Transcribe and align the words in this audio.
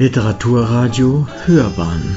Literaturradio 0.00 1.26
Hörbahn. 1.44 2.16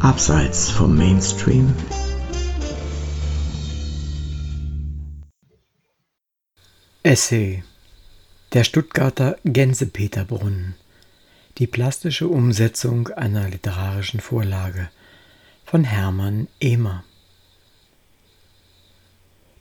Abseits 0.00 0.70
vom 0.70 0.96
Mainstream. 0.96 1.74
Essay. 7.02 7.62
Der 8.54 8.64
Stuttgarter 8.64 9.36
Gänsepeterbrunnen 9.44 10.74
Die 11.58 11.66
plastische 11.66 12.28
Umsetzung 12.28 13.08
einer 13.08 13.50
literarischen 13.50 14.20
Vorlage 14.20 14.88
von 15.66 15.84
Hermann 15.84 16.48
Ehmer 16.60 17.04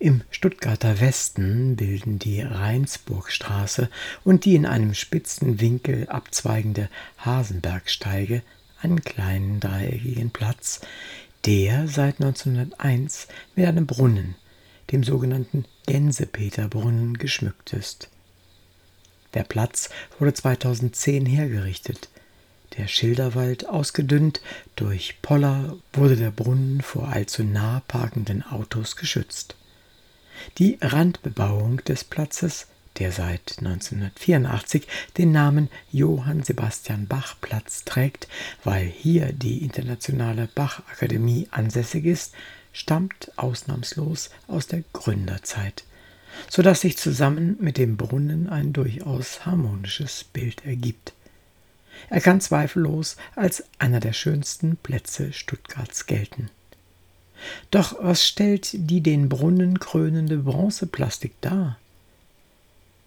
im 0.02 0.24
Stuttgarter 0.32 1.00
Westen 1.00 1.76
bilden 1.76 2.18
die 2.18 2.42
Rheinsburgstraße 2.42 3.88
und 4.24 4.46
die 4.46 4.56
in 4.56 4.66
einem 4.66 4.96
spitzen 4.96 5.62
Winkel 5.62 6.10
abzweigende 6.10 6.90
Hasenbergsteige 7.20 8.42
einen 8.82 9.02
kleinen 9.02 9.60
dreieckigen 9.60 10.32
Platz, 10.32 10.82
der 11.46 11.88
seit 11.88 12.20
1901 12.20 13.28
mit 13.56 13.68
einem 13.68 13.86
Brunnen, 13.86 14.34
dem 14.92 15.04
sogenannten 15.04 15.66
Gänsepeterbrunnen, 15.86 17.20
geschmückt 17.20 17.74
ist. 17.74 18.10
Der 19.36 19.44
Platz 19.44 19.92
wurde 20.18 20.34
2010 20.34 21.28
hergerichtet. 21.28 22.10
Der 22.76 22.88
Schilderwald 22.88 23.70
ausgedünnt, 23.70 24.42
durch 24.76 25.22
Poller 25.22 25.78
wurde 25.94 26.16
der 26.16 26.32
Brunnen 26.32 26.82
vor 26.82 27.10
allzu 27.10 27.44
nah 27.44 27.82
parkenden 27.88 28.42
Autos 28.42 28.96
geschützt. 28.96 29.56
Die 30.58 30.78
Randbebauung 30.82 31.78
des 31.84 32.04
Platzes, 32.04 32.68
der 33.00 33.12
seit 33.12 33.58
1984 33.60 34.88
den 35.18 35.32
Namen 35.32 35.70
Johann 35.92 36.44
Sebastian 36.44 37.08
Bach 37.08 37.36
Platz 37.42 37.86
trägt, 37.86 38.28
weil 38.64 38.86
hier 38.86 39.32
die 39.32 39.64
Internationale 39.64 40.50
Bachakademie 40.54 41.48
ansässig 41.52 42.06
ist, 42.06 42.34
stammt 42.74 43.32
ausnahmslos 43.38 44.30
aus 44.48 44.68
der 44.68 44.84
Gründerzeit, 44.94 45.84
so 46.50 46.62
dass 46.62 46.82
sich 46.82 46.98
zusammen 46.98 47.58
mit 47.60 47.78
dem 47.78 47.98
Brunnen 47.98 48.50
ein 48.50 48.74
durchaus 48.74 49.46
harmonisches 49.46 50.24
Bild 50.24 50.66
ergibt. 50.66 51.14
Er 52.10 52.22
kann 52.22 52.42
zweifellos 52.42 53.18
als 53.36 53.64
einer 53.78 54.00
der 54.00 54.14
schönsten 54.14 54.78
Plätze 54.78 55.34
Stuttgarts 55.34 56.06
gelten. 56.06 56.50
Doch 57.70 57.96
was 58.02 58.26
stellt 58.26 58.70
die 58.74 59.02
den 59.02 59.30
Brunnen 59.30 59.80
krönende 59.80 60.38
Bronzeplastik 60.38 61.34
dar? 61.42 61.78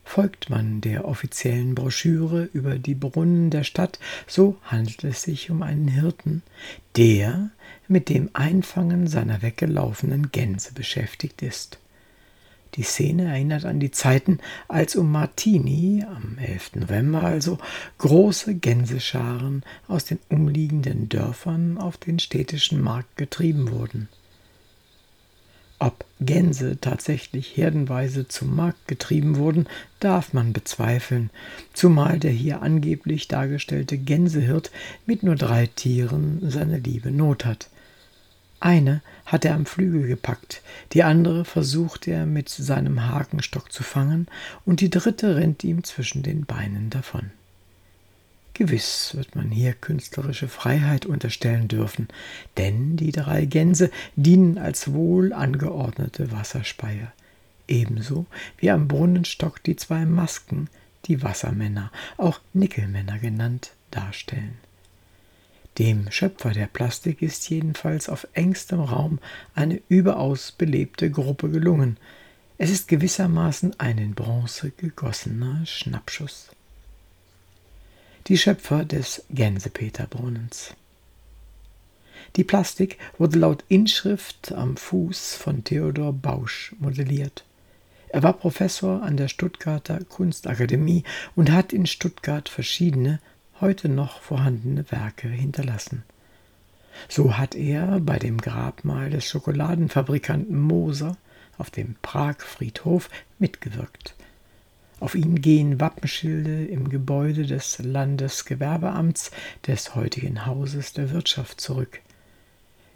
Folgt 0.05 0.51
man 0.51 0.81
der 0.81 1.07
offiziellen 1.07 1.75
Broschüre 1.75 2.49
über 2.53 2.79
die 2.79 2.95
Brunnen 2.95 3.51
der 3.51 3.65
Stadt, 3.65 3.99
so 4.27 4.57
handelt 4.63 5.03
es 5.03 5.23
sich 5.23 5.51
um 5.51 5.63
einen 5.63 5.89
Hirten, 5.89 6.43
der 6.97 7.51
mit 7.89 8.09
dem 8.09 8.31
Einfangen 8.35 9.07
seiner 9.07 9.43
weggelaufenen 9.43 10.31
Gänse 10.31 10.73
beschäftigt 10.73 11.43
ist. 11.43 11.79
Die 12.75 12.83
Szene 12.83 13.25
erinnert 13.29 13.65
an 13.65 13.79
die 13.79 13.93
Zeiten, 13.93 14.41
als 14.67 14.97
um 14.97 15.11
Martini, 15.13 16.05
am 16.05 16.39
11. 16.39 16.77
November 16.77 17.23
also, 17.23 17.59
große 17.99 18.57
Gänsescharen 18.57 19.63
aus 19.87 20.05
den 20.05 20.19
umliegenden 20.29 21.09
Dörfern 21.09 21.79
auf 21.79 21.97
den 21.97 22.19
städtischen 22.19 22.81
Markt 22.81 23.17
getrieben 23.17 23.71
wurden. 23.71 24.09
Ob 25.79 26.05
Gänse 26.21 26.79
tatsächlich 26.81 27.57
herdenweise 27.57 28.29
zum 28.29 28.55
Markt 28.55 28.87
getrieben 28.89 29.37
wurden, 29.37 29.67
darf 30.01 30.33
man 30.33 30.53
bezweifeln, 30.53 31.31
zumal 31.73 32.19
der 32.19 32.31
hier 32.31 32.63
angeblich 32.63 33.29
dargestellte 33.29 33.99
Gänsehirt 33.99 34.71
mit 35.05 35.23
nur 35.23 35.35
drei 35.35 35.67
Tieren 35.67 36.39
seine 36.49 36.79
liebe 36.79 37.11
Not 37.11 37.45
hat. 37.45 37.69
Eine 38.61 39.03
hat 39.27 39.45
er 39.45 39.55
am 39.55 39.67
Flügel 39.67 40.07
gepackt, 40.07 40.63
die 40.93 41.03
andere 41.03 41.45
versucht 41.45 42.09
er 42.09 42.25
mit 42.25 42.49
seinem 42.49 43.07
Hakenstock 43.07 43.71
zu 43.71 43.83
fangen, 43.83 44.27
und 44.65 44.81
die 44.81 44.91
dritte 44.91 45.37
rennt 45.37 45.65
ihm 45.65 45.85
zwischen 45.85 46.23
den 46.23 46.47
Beinen 46.47 46.89
davon. 46.89 47.31
Gewiss 48.55 49.17
wird 49.17 49.35
man 49.35 49.51
hier 49.51 49.73
künstlerische 49.73 50.47
Freiheit 50.47 51.07
unterstellen 51.07 51.67
dürfen, 51.67 52.07
denn 52.57 52.97
die 52.97 53.11
drei 53.11 53.47
Gänse 53.47 53.91
dienen 54.15 54.59
als 54.59 54.93
wohl 54.93 55.33
angeordnete 55.33 56.31
Wasserspeier, 56.31 57.13
ebenso 57.67 58.27
wie 58.57 58.71
am 58.71 58.87
Brunnenstock 58.87 59.61
die 59.65 59.75
zwei 59.75 60.07
Masken, 60.07 60.69
die 61.07 61.21
Wassermänner, 61.21 61.91
auch 62.17 62.41
Nickelmänner 62.53 63.19
genannt, 63.19 63.73
darstellen. 63.91 64.57
Dem 65.79 66.13
Schöpfer 66.13 66.53
der 66.53 66.67
Plastik 66.67 67.23
ist 67.23 67.51
jedenfalls 67.51 68.09
auf 68.09 68.29
engstem 68.35 68.79
Raum 68.79 69.19
eine 69.57 69.83
überaus 69.89 70.53
belebte 70.53 71.11
Gruppe 71.11 71.51
gelungen. 71.51 71.97
Es 72.57 72.71
ist 72.71 72.87
gewissermaßen 72.87 73.81
ein 73.81 73.99
in 73.99 74.15
Bronze 74.15 74.71
gegossener 74.71 75.67
Schnappschuss 75.67 76.51
die 78.27 78.39
Schöpfer 78.39 78.85
des 78.85 79.25
Gänsepeterbrunnens. 79.31 80.75
Die 82.37 82.45
Plastik 82.45 82.99
wurde 83.19 83.39
laut 83.39 83.65
Inschrift 83.69 84.53
am 84.53 84.77
Fuß 84.77 85.35
von 85.35 85.63
Theodor 85.63 86.13
Bausch 86.13 86.75
modelliert. 86.79 87.45
Er 88.09 88.23
war 88.23 88.33
Professor 88.33 89.03
an 89.03 89.17
der 89.17 89.29
Stuttgarter 89.29 90.03
Kunstakademie 90.05 91.05
und 91.37 91.53
hat 91.53 91.73
in 91.73 91.87
Stuttgart 91.87 92.49
verschiedene, 92.49 93.21
heute 93.61 93.89
noch 93.89 94.21
vorhandene 94.21 94.91
Werke 94.91 95.29
hinterlassen. 95.29 96.03
So 97.09 97.37
hat 97.37 97.55
er 97.55 98.01
bei 98.01 98.19
dem 98.19 98.39
Grabmal 98.41 99.11
des 99.11 99.27
Schokoladenfabrikanten 99.27 100.59
Moser 100.59 101.17
auf 101.59 101.71
dem 101.71 101.97
Pragfriedhof 102.03 103.11
mitgewirkt. 103.39 104.15
Auf 105.01 105.15
ihn 105.15 105.41
gehen 105.41 105.81
Wappenschilde 105.81 106.67
im 106.67 106.89
Gebäude 106.89 107.45
des 107.47 107.79
Landesgewerbeamts 107.79 109.33
des 109.67 109.95
heutigen 109.95 110.47
Hauses 110.47 110.93
der 110.93 111.11
Wirtschaft 111.11 111.61
zurück. 111.61 112.01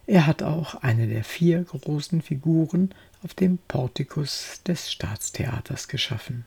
Er 0.06 0.26
hat 0.26 0.42
auch 0.42 0.76
eine 0.76 1.06
der 1.06 1.24
vier 1.24 1.64
großen 1.64 2.22
Figuren 2.22 2.94
auf 3.22 3.34
dem 3.34 3.58
Portikus 3.68 4.62
des 4.66 4.90
Staatstheaters 4.90 5.88
geschaffen. 5.88 6.44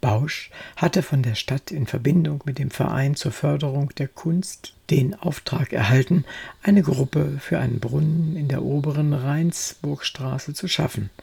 Bausch 0.00 0.50
hatte 0.76 1.02
von 1.02 1.22
der 1.22 1.34
Stadt 1.34 1.72
in 1.72 1.86
Verbindung 1.86 2.42
mit 2.46 2.60
dem 2.60 2.70
Verein 2.70 3.16
zur 3.16 3.32
Förderung 3.32 3.90
der 3.96 4.06
Kunst 4.06 4.74
den 4.90 5.14
Auftrag 5.14 5.72
erhalten, 5.72 6.24
eine 6.62 6.82
Gruppe 6.82 7.38
für 7.40 7.58
einen 7.58 7.80
Brunnen 7.80 8.36
in 8.36 8.46
der 8.46 8.62
oberen 8.62 9.12
Rheinsburgstraße 9.12 10.54
zu 10.54 10.68
schaffen– 10.68 11.10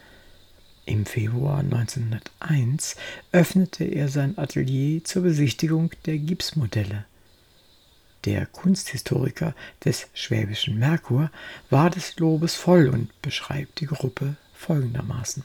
im 0.85 1.05
Februar 1.05 1.59
1901 1.59 2.95
öffnete 3.31 3.83
er 3.83 4.07
sein 4.07 4.37
Atelier 4.37 5.03
zur 5.03 5.23
Besichtigung 5.23 5.91
der 6.05 6.17
Gipsmodelle. 6.17 7.05
Der 8.25 8.45
Kunsthistoriker 8.45 9.53
des 9.83 10.07
Schwäbischen 10.13 10.79
Merkur 10.79 11.29
war 11.69 11.89
des 11.89 12.17
Lobes 12.17 12.55
voll 12.55 12.89
und 12.89 13.21
beschreibt 13.21 13.79
die 13.79 13.85
Gruppe 13.85 14.35
folgendermaßen. 14.53 15.43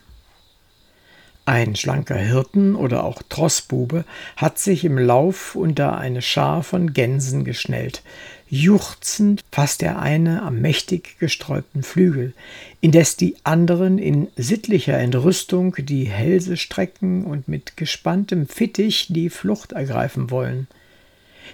Ein 1.46 1.74
schlanker 1.74 2.16
Hirten 2.16 2.76
oder 2.76 3.04
auch 3.04 3.22
Trossbube 3.28 4.04
hat 4.36 4.58
sich 4.58 4.84
im 4.84 4.98
Lauf 4.98 5.56
unter 5.56 5.98
eine 5.98 6.22
Schar 6.22 6.62
von 6.62 6.92
Gänsen 6.92 7.44
geschnellt. 7.44 8.02
Juchzend 8.52 9.44
fasst 9.52 9.80
der 9.80 10.00
eine 10.00 10.42
am 10.42 10.60
mächtig 10.60 11.20
gesträubten 11.20 11.84
Flügel, 11.84 12.32
indes 12.80 13.16
die 13.16 13.36
anderen 13.44 13.96
in 13.96 14.26
sittlicher 14.34 14.98
Entrüstung 14.98 15.76
die 15.78 16.06
Hälse 16.06 16.56
strecken 16.56 17.24
und 17.24 17.46
mit 17.46 17.76
gespanntem 17.76 18.48
Fittich 18.48 19.06
die 19.08 19.30
Flucht 19.30 19.70
ergreifen 19.70 20.32
wollen. 20.32 20.66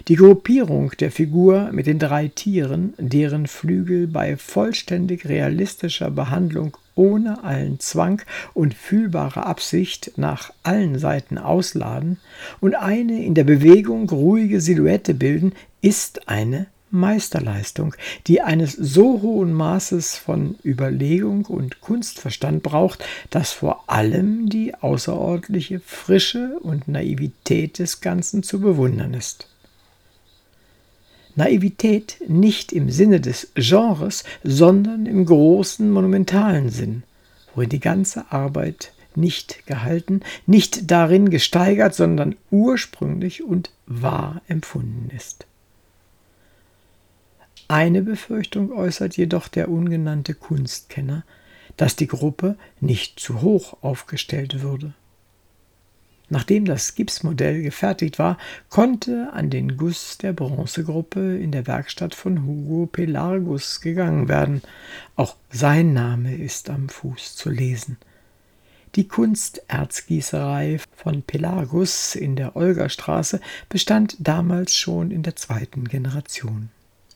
Die 0.07 0.15
Gruppierung 0.15 0.91
der 0.99 1.11
Figur 1.11 1.69
mit 1.71 1.85
den 1.85 1.99
drei 1.99 2.29
Tieren, 2.29 2.95
deren 2.97 3.45
Flügel 3.45 4.07
bei 4.07 4.35
vollständig 4.35 5.29
realistischer 5.29 6.09
Behandlung 6.09 6.77
ohne 6.95 7.43
allen 7.43 7.79
Zwang 7.79 8.23
und 8.55 8.73
fühlbare 8.73 9.45
Absicht 9.45 10.13
nach 10.15 10.51
allen 10.63 10.97
Seiten 10.97 11.37
ausladen 11.37 12.17
und 12.59 12.73
eine 12.73 13.23
in 13.23 13.35
der 13.35 13.43
Bewegung 13.43 14.09
ruhige 14.09 14.61
Silhouette 14.61 15.13
bilden, 15.13 15.53
ist 15.79 16.27
eine 16.27 16.65
Meisterleistung, 16.89 17.95
die 18.27 18.41
eines 18.41 18.73
so 18.73 19.21
hohen 19.21 19.53
Maßes 19.53 20.15
von 20.15 20.55
Überlegung 20.63 21.45
und 21.45 21.81
Kunstverstand 21.81 22.63
braucht, 22.63 23.03
dass 23.29 23.51
vor 23.51 23.83
allem 23.87 24.49
die 24.49 24.75
außerordentliche 24.75 25.79
Frische 25.79 26.57
und 26.61 26.87
Naivität 26.87 27.79
des 27.79 28.01
Ganzen 28.01 28.43
zu 28.43 28.61
bewundern 28.61 29.13
ist. 29.13 29.47
Naivität 31.35 32.17
nicht 32.27 32.71
im 32.71 32.89
Sinne 32.89 33.21
des 33.21 33.49
Genres, 33.53 34.23
sondern 34.43 35.05
im 35.05 35.25
großen 35.25 35.89
monumentalen 35.89 36.69
Sinn, 36.69 37.03
worin 37.53 37.69
die 37.69 37.79
ganze 37.79 38.31
Arbeit 38.31 38.91
nicht 39.13 39.67
gehalten, 39.67 40.21
nicht 40.45 40.89
darin 40.89 41.29
gesteigert, 41.29 41.93
sondern 41.93 42.35
ursprünglich 42.49 43.43
und 43.43 43.71
wahr 43.85 44.41
empfunden 44.47 45.11
ist. 45.15 45.45
Eine 47.69 48.01
Befürchtung 48.01 48.71
äußert 48.71 49.17
jedoch 49.17 49.49
der 49.49 49.69
ungenannte 49.69 50.33
Kunstkenner, 50.33 51.23
dass 51.75 51.97
die 51.97 52.07
Gruppe 52.07 52.55
nicht 52.79 53.19
zu 53.19 53.41
hoch 53.41 53.77
aufgestellt 53.81 54.61
würde. 54.61 54.93
Nachdem 56.29 56.65
das 56.65 56.95
Gipsmodell 56.95 57.61
gefertigt 57.61 58.19
war, 58.19 58.37
konnte 58.69 59.31
an 59.33 59.49
den 59.49 59.77
Guss 59.77 60.17
der 60.17 60.33
Bronzegruppe 60.33 61.37
in 61.37 61.51
der 61.51 61.67
Werkstatt 61.67 62.15
von 62.15 62.45
Hugo 62.45 62.85
Pelargus 62.85 63.79
gegangen 63.79 64.27
werden. 64.27 64.61
Auch 65.15 65.35
sein 65.49 65.93
Name 65.93 66.35
ist 66.35 66.69
am 66.69 66.89
Fuß 66.89 67.35
zu 67.35 67.49
lesen. 67.49 67.97
Die 68.95 69.07
Kunsterzgießerei 69.07 70.79
von 70.95 71.21
Pelargus 71.21 72.15
in 72.15 72.35
der 72.35 72.55
Olgerstraße 72.55 73.39
bestand 73.69 74.17
damals 74.19 74.75
schon 74.75 75.11
in 75.11 75.23
der 75.23 75.35
zweiten 75.35 75.85
Generation. 75.85 76.69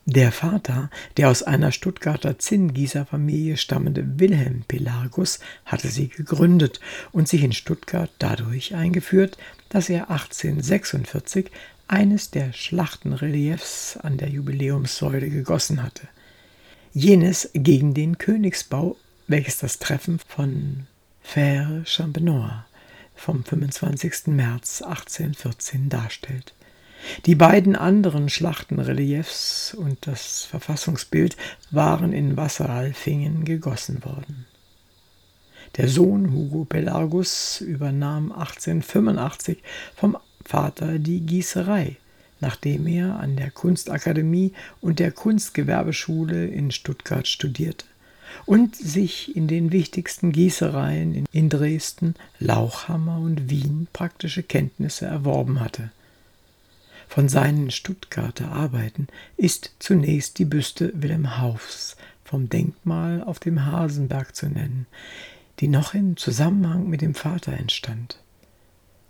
Der 0.06 0.32
Vater, 0.32 0.90
der 1.18 1.30
aus 1.30 1.44
einer 1.44 1.72
Stuttgarter 1.72 2.40
Zinngießerfamilie 2.40 3.56
stammende 3.56 4.20
Wilhelm 4.20 4.64
Pelargus, 4.68 5.40
hatte 5.66 5.90
sie 5.90 6.08
gegründet 6.08 6.80
und 7.12 7.28
sich 7.28 7.44
in 7.44 7.54
Stuttgart 7.54 8.10
dadurch 8.18 8.74
eingeführt, 8.74 9.38
dass 9.70 9.90
er 9.90 10.10
1846 10.10 11.52
eines 11.88 12.32
der 12.32 12.52
Schlachtenreliefs 12.52 13.98
an 13.98 14.18
der 14.18 14.30
Jubiläumssäule 14.30 15.30
gegossen 15.30 15.84
hatte. 15.84 16.08
Jenes 16.94 17.52
gegen 17.54 17.94
den 17.94 18.18
Königsbau, 18.18 18.98
welches 19.28 19.60
das 19.60 19.78
Treffen 19.78 20.20
von 20.28 20.88
Fère 21.24 21.86
Champenois 21.86 22.66
vom 23.16 23.44
25. 23.44 24.28
März 24.28 24.82
1814 24.82 25.90
darstellt. 25.90 26.54
Die 27.26 27.36
beiden 27.36 27.76
anderen 27.76 28.30
Schlachtenreliefs 28.30 29.74
und 29.74 29.98
das 30.08 30.44
Verfassungsbild 30.46 31.38
waren 31.72 32.14
in 32.14 32.38
Wasseralfingen 32.38 33.46
gegossen 33.46 34.04
worden. 34.04 34.46
Der 35.78 35.88
Sohn 35.88 36.34
Hugo 36.34 36.66
Pelargus 36.66 37.62
übernahm 37.62 38.32
1885 38.32 39.60
vom 39.96 40.18
Vater 40.44 41.00
die 41.00 41.22
Gießerei, 41.22 41.96
nachdem 42.42 42.88
er 42.88 43.20
an 43.20 43.38
der 43.38 43.52
Kunstakademie 43.52 44.54
und 44.82 45.00
der 45.00 45.12
Kunstgewerbeschule 45.12 46.48
in 46.48 46.72
Stuttgart 46.72 47.28
studierte 47.28 47.86
und 48.46 48.76
sich 48.76 49.36
in 49.36 49.48
den 49.48 49.72
wichtigsten 49.72 50.32
Gießereien 50.32 51.26
in 51.32 51.50
Dresden, 51.50 52.16
Lauchhammer 52.40 53.20
und 53.20 53.50
Wien 53.50 53.88
praktische 53.94 54.44
Kenntnisse 54.44 55.06
erworben 55.06 55.60
hatte. 55.60 55.92
Von 57.12 57.28
seinen 57.28 57.72
Stuttgarter 57.72 58.54
Arbeiten 58.54 59.08
ist 59.36 59.76
zunächst 59.80 60.40
die 60.40 60.46
Büste 60.46 60.94
Wilhelm 60.96 61.40
Haufs 61.40 61.98
vom 62.24 62.48
Denkmal 62.48 63.22
auf 63.22 63.38
dem 63.38 63.66
Hasenberg 63.66 64.34
zu 64.34 64.48
nennen, 64.48 64.88
die 65.60 65.68
noch 65.68 65.94
im 65.94 66.16
Zusammenhang 66.16 66.88
mit 66.88 67.02
dem 67.02 67.14
Vater 67.14 67.52
entstand. 67.52 68.18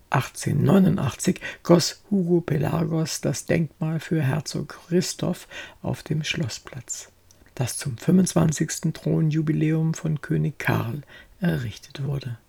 1889 0.09 1.41
goss 1.61 2.01
Hugo 2.09 2.41
Pelagos 2.41 3.21
das 3.21 3.45
Denkmal 3.45 3.99
für 3.99 4.23
Herzog 4.23 4.79
Christoph 4.87 5.47
auf 5.83 6.01
dem 6.01 6.23
Schlossplatz, 6.23 7.11
das 7.53 7.77
zum 7.77 7.99
25. 7.99 8.93
Thronjubiläum 8.93 9.93
von 9.93 10.21
König 10.21 10.57
Karl 10.57 11.03
errichtet 11.39 12.03
wurde 12.03 12.39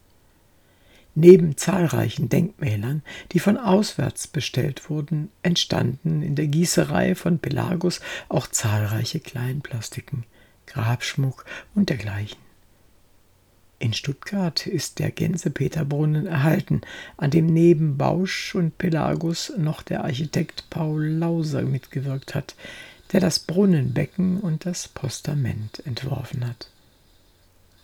Neben 1.15 1.59
zahlreichen 1.59 2.31
Denkmälern, 2.31 3.03
die 3.33 3.39
von 3.39 3.59
auswärts 3.59 4.27
bestellt 4.27 4.89
wurden, 4.89 5.31
entstanden 5.43 6.23
in 6.23 6.37
der 6.37 6.47
Gießerei 6.47 7.15
von 7.15 7.39
Pelagus 7.39 8.01
auch 8.31 8.47
zahlreiche 8.47 9.21
Kleinplastiken, 9.21 10.25
Grabschmuck 10.67 11.45
und 11.75 11.91
dergleichen. 11.91 12.39
In 13.79 13.93
Stuttgart 13.93 14.67
ist 14.67 15.01
der 15.01 15.11
Gänsepeterbrunnen 15.11 16.27
erhalten, 16.27 16.83
an 17.17 17.31
dem 17.31 17.47
neben 17.47 17.99
Bausch 17.99 18.55
und 18.55 18.79
Pelagus 18.79 19.53
noch 19.59 19.83
der 19.83 20.05
Architekt 20.05 20.71
Paul 20.71 21.05
Lauser 21.05 21.63
mitgewirkt 21.63 22.35
hat, 22.35 22.55
der 23.13 23.21
das 23.21 23.41
Brunnenbecken 23.41 24.41
und 24.41 24.65
das 24.67 24.89
Postament 24.89 25.85
entworfen 25.85 26.47
hat. 26.47 26.69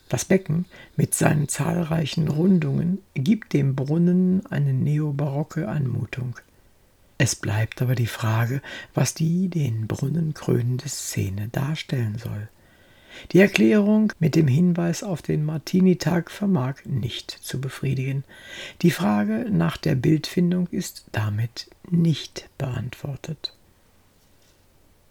Das 0.08 0.24
Becken 0.24 0.64
mit 0.96 1.14
seinen 1.14 1.48
zahlreichen 1.48 2.28
Rundungen 2.28 2.98
gibt 3.14 3.52
dem 3.52 3.74
Brunnen 3.74 4.46
eine 4.46 4.72
neobarocke 4.72 5.68
Anmutung. 5.68 6.38
Es 7.18 7.34
bleibt 7.34 7.82
aber 7.82 7.94
die 7.94 8.06
Frage, 8.06 8.62
was 8.94 9.12
die 9.12 9.48
den 9.48 9.86
Brunnen 9.86 10.34
krönende 10.34 10.88
Szene 10.88 11.48
darstellen 11.48 12.16
soll. 12.16 12.48
Die 13.32 13.40
Erklärung 13.40 14.12
mit 14.20 14.36
dem 14.36 14.46
Hinweis 14.46 15.02
auf 15.02 15.22
den 15.22 15.44
Martinitag 15.44 16.30
vermag 16.30 16.76
nicht 16.84 17.30
zu 17.30 17.60
befriedigen. 17.60 18.22
Die 18.82 18.92
Frage 18.92 19.46
nach 19.50 19.76
der 19.76 19.96
Bildfindung 19.96 20.68
ist 20.70 21.06
damit 21.10 21.68
nicht 21.90 22.48
beantwortet. 22.58 23.54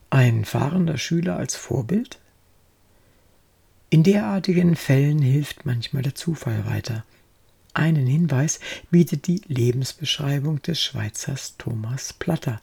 Ein 0.10 0.46
fahrender 0.46 0.98
Schüler 0.98 1.36
als 1.36 1.56
Vorbild? 1.56 2.20
In 3.90 4.04
derartigen 4.04 4.76
Fällen 4.76 5.20
hilft 5.20 5.66
manchmal 5.66 6.04
der 6.04 6.14
Zufall 6.14 6.66
weiter. 6.66 7.06
Einen 7.74 8.06
Hinweis 8.06 8.60
bietet 8.92 9.28
die 9.28 9.42
Lebensbeschreibung 9.48 10.62
des 10.62 10.82
Schweizers 10.82 11.56
Thomas 11.58 12.12
Platter. 12.12 12.60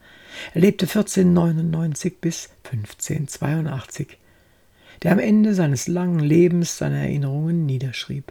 Er 0.52 0.60
lebte 0.60 0.84
1499 0.84 2.18
bis 2.20 2.50
1582, 2.64 4.18
der 5.02 5.12
am 5.12 5.18
Ende 5.18 5.54
seines 5.54 5.88
langen 5.88 6.18
Lebens 6.18 6.76
seine 6.76 6.98
Erinnerungen 6.98 7.64
niederschrieb. 7.64 8.30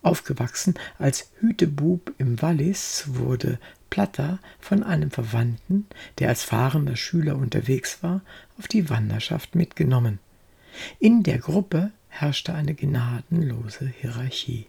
Aufgewachsen 0.00 0.74
als 0.98 1.30
Hütebub 1.40 2.14
im 2.16 2.40
Wallis 2.40 3.04
wurde 3.08 3.58
Platter 3.90 4.38
von 4.60 4.82
einem 4.82 5.10
Verwandten, 5.10 5.86
der 6.18 6.30
als 6.30 6.42
fahrender 6.42 6.96
Schüler 6.96 7.36
unterwegs 7.36 8.02
war, 8.02 8.22
auf 8.58 8.66
die 8.66 8.88
Wanderschaft 8.88 9.54
mitgenommen. 9.54 10.20
In 10.98 11.22
der 11.22 11.38
Gruppe 11.38 11.90
herrschte 12.08 12.54
eine 12.54 12.74
gnadenlose 12.74 13.86
Hierarchie. 14.00 14.66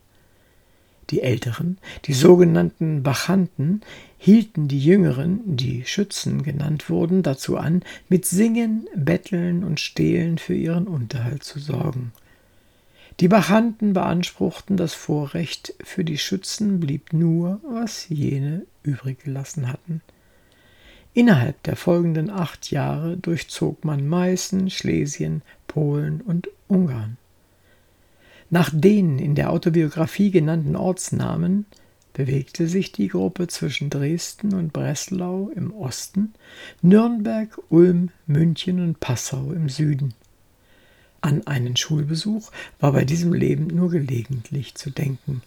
Die 1.09 1.21
Älteren, 1.21 1.77
die 2.05 2.13
sogenannten 2.13 3.03
Bachanten, 3.03 3.81
hielten 4.17 4.67
die 4.67 4.79
Jüngeren, 4.79 5.41
die 5.57 5.83
Schützen 5.85 6.43
genannt 6.43 6.89
wurden, 6.89 7.23
dazu 7.23 7.57
an, 7.57 7.83
mit 8.07 8.25
Singen, 8.25 8.87
Betteln 8.95 9.63
und 9.63 9.79
Stehlen 9.79 10.37
für 10.37 10.55
ihren 10.55 10.87
Unterhalt 10.87 11.43
zu 11.43 11.59
sorgen. 11.59 12.13
Die 13.19 13.27
Bachanten 13.27 13.93
beanspruchten 13.93 14.77
das 14.77 14.93
Vorrecht, 14.93 15.75
für 15.83 16.03
die 16.03 16.17
Schützen 16.17 16.79
blieb 16.79 17.13
nur, 17.13 17.59
was 17.63 18.07
jene 18.09 18.65
übrig 18.81 19.23
gelassen 19.23 19.71
hatten. 19.71 20.01
Innerhalb 21.13 21.61
der 21.63 21.75
folgenden 21.75 22.31
acht 22.31 22.71
Jahre 22.71 23.17
durchzog 23.17 23.85
man 23.85 24.07
Meißen, 24.07 24.71
Schlesien, 24.71 25.43
Polen 25.73 26.21
und 26.21 26.49
Ungarn. 26.67 27.17
Nach 28.51 28.69
den 28.71 29.17
in 29.17 29.33
der 29.33 29.49
Autobiografie 29.49 30.29
genannten 30.29 30.75
Ortsnamen 30.75 31.65
bewegte 32.13 32.67
sich 32.67 32.91
die 32.91 33.07
Gruppe 33.07 33.47
zwischen 33.47 33.89
Dresden 33.89 34.53
und 34.53 34.71
Breslau 34.71 35.49
im 35.55 35.73
Osten, 35.73 36.35
Nürnberg, 36.83 37.57
Ulm, 37.69 38.11
München 38.27 38.79
und 38.81 38.99
Passau 38.99 39.51
im 39.51 39.67
Süden. 39.67 40.13
An 41.21 41.47
einen 41.47 41.75
Schulbesuch 41.75 42.51
war 42.79 42.91
bei 42.91 43.03
diesem 43.03 43.33
Leben 43.33 43.65
nur 43.65 43.89
gelegentlich 43.89 44.75
zu 44.75 44.91
denken. 44.91 45.41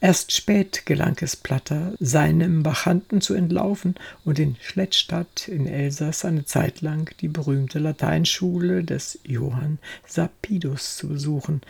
Erst 0.00 0.32
spät 0.32 0.84
gelang 0.84 1.16
es 1.22 1.36
Platter, 1.36 1.94
seinem 1.98 2.62
Bachanten 2.62 3.22
zu 3.22 3.32
entlaufen 3.32 3.94
und 4.24 4.38
in 4.38 4.56
Schlettstadt 4.60 5.48
in 5.48 5.66
Elsass 5.66 6.26
eine 6.26 6.44
Zeit 6.44 6.82
lang 6.82 7.10
die 7.20 7.28
berühmte 7.28 7.78
Lateinschule 7.78 8.84
des 8.84 9.18
Johann 9.24 9.78
Sapidus 10.06 10.96
zu 10.96 11.08
besuchen, 11.08 11.62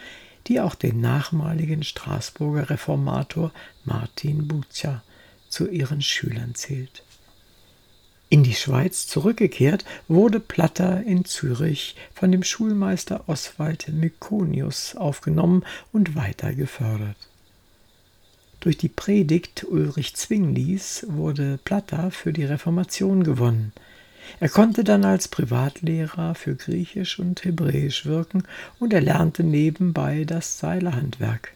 die 0.48 0.60
auch 0.60 0.74
den 0.74 1.00
nachmaligen 1.00 1.84
Straßburger 1.84 2.70
Reformator 2.70 3.52
Martin 3.84 4.48
Bucer 4.48 5.02
zu 5.48 5.68
ihren 5.68 6.02
Schülern 6.02 6.56
zählt. 6.56 7.04
In 8.28 8.42
die 8.42 8.54
Schweiz 8.54 9.06
zurückgekehrt, 9.06 9.84
wurde 10.08 10.40
Platter 10.40 11.00
in 11.04 11.24
Zürich 11.24 11.94
von 12.12 12.32
dem 12.32 12.42
Schulmeister 12.42 13.28
Oswald 13.28 13.86
Mykonius 13.88 14.96
aufgenommen 14.96 15.64
und 15.92 16.16
weiter 16.16 16.52
gefördert. 16.52 17.16
Durch 18.66 18.78
die 18.78 18.88
Predigt 18.88 19.62
Ulrich 19.62 20.16
Zwinglis 20.16 21.06
wurde 21.08 21.60
Platter 21.62 22.10
für 22.10 22.32
die 22.32 22.44
Reformation 22.44 23.22
gewonnen. 23.22 23.72
Er 24.40 24.48
konnte 24.48 24.82
dann 24.82 25.04
als 25.04 25.28
Privatlehrer 25.28 26.34
für 26.34 26.56
Griechisch 26.56 27.20
und 27.20 27.44
Hebräisch 27.44 28.06
wirken 28.06 28.42
und 28.80 28.92
erlernte 28.92 29.44
nebenbei 29.44 30.24
das 30.24 30.58
Seilerhandwerk. 30.58 31.52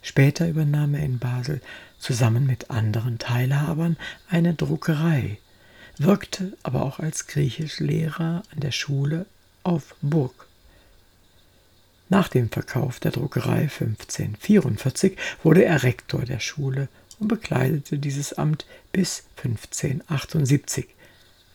Später 0.00 0.48
übernahm 0.48 0.94
er 0.94 1.02
in 1.02 1.18
Basel 1.18 1.60
zusammen 1.98 2.46
mit 2.46 2.70
anderen 2.70 3.18
Teilhabern 3.18 3.96
eine 4.28 4.54
Druckerei, 4.54 5.38
wirkte 5.98 6.56
aber 6.62 6.84
auch 6.84 7.00
als 7.00 7.26
Griechischlehrer 7.26 8.44
an 8.48 8.60
der 8.60 8.70
Schule 8.70 9.26
auf 9.64 9.96
Burg. 10.02 10.46
Nach 12.08 12.28
dem 12.28 12.50
Verkauf 12.50 13.00
der 13.00 13.10
Druckerei 13.10 13.62
1544 13.62 15.16
wurde 15.42 15.64
er 15.64 15.82
Rektor 15.82 16.24
der 16.24 16.40
Schule 16.40 16.88
und 17.18 17.28
bekleidete 17.28 17.98
dieses 17.98 18.34
Amt 18.34 18.66
bis 18.92 19.24
1578. 19.36 20.86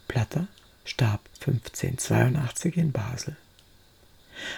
Platter 0.08 0.48
starb 0.84 1.22
1582 1.40 2.76
in 2.78 2.92
Basel. 2.92 3.38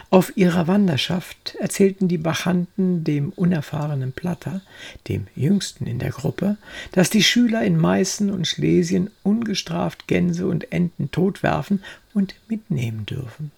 Auf 0.09 0.37
ihrer 0.37 0.67
Wanderschaft 0.67 1.55
erzählten 1.59 2.07
die 2.07 2.17
Bachanten 2.17 3.03
dem 3.03 3.29
unerfahrenen 3.29 4.13
Platter, 4.13 4.61
dem 5.07 5.27
jüngsten 5.35 5.85
in 5.85 5.99
der 5.99 6.11
Gruppe, 6.11 6.57
dass 6.91 7.09
die 7.09 7.23
Schüler 7.23 7.63
in 7.63 7.77
Meißen 7.77 8.31
und 8.31 8.47
Schlesien 8.47 9.11
ungestraft 9.23 10.07
Gänse 10.07 10.47
und 10.47 10.71
Enten 10.71 11.11
totwerfen 11.11 11.83
und 12.13 12.35
mitnehmen 12.47 13.05
dürfen. 13.05 13.51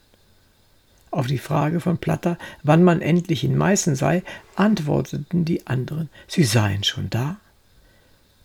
Auf 1.16 1.28
die 1.28 1.38
Frage 1.38 1.80
von 1.80 1.98
Platter, 1.98 2.38
wann 2.62 2.84
man 2.84 3.00
endlich 3.00 3.46
in 3.46 3.56
Meißen 3.56 3.96
sei, 3.96 4.22
antworteten 4.58 5.46
die 5.46 5.66
anderen, 5.66 6.10
sie 6.28 6.44
seien 6.44 6.84
schon 6.84 7.10
da. 7.10 7.38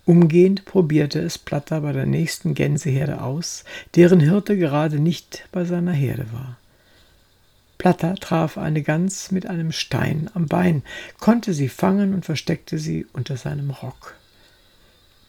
Umgehend 0.04 0.66
probierte 0.66 1.18
es 1.18 1.36
Platter 1.36 1.80
bei 1.80 1.90
der 1.92 2.06
nächsten 2.06 2.54
Gänseherde 2.54 3.22
aus, 3.22 3.64
deren 3.96 4.20
Hirte 4.20 4.56
gerade 4.56 5.00
nicht 5.00 5.48
bei 5.50 5.64
seiner 5.64 5.90
Herde 5.90 6.26
war. 6.32 6.58
Platter 7.76 8.14
traf 8.14 8.56
eine 8.56 8.82
Gans 8.82 9.32
mit 9.32 9.46
einem 9.46 9.72
Stein 9.72 10.30
am 10.34 10.46
Bein, 10.46 10.84
konnte 11.18 11.54
sie 11.54 11.68
fangen 11.68 12.14
und 12.14 12.24
versteckte 12.24 12.78
sie 12.78 13.04
unter 13.12 13.36
seinem 13.36 13.70
Rock. 13.70 14.14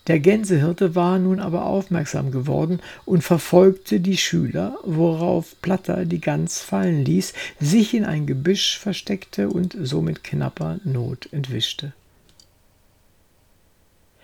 Der 0.08 0.20
Gänsehirte 0.20 0.96
war 0.96 1.20
nun 1.20 1.40
aber 1.40 1.66
aufmerksam 1.66 2.32
geworden 2.32 2.80
und 3.06 3.24
verfolgte 3.24 4.00
die 4.00 4.18
Schüler, 4.18 4.78
worauf 4.84 5.56
Platter 5.62 6.06
die 6.06 6.20
Gans 6.20 6.60
fallen 6.60 7.06
ließ, 7.06 7.34
sich 7.60 7.94
in 7.94 8.06
ein 8.06 8.26
Gebüsch 8.26 8.80
versteckte 8.80 9.50
und 9.50 9.78
so 9.80 10.02
mit 10.02 10.24
knapper 10.24 10.80
Not 10.84 11.30
entwischte. 11.32 11.94